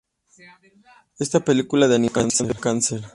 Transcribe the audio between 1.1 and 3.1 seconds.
Esta película de animación da cáncer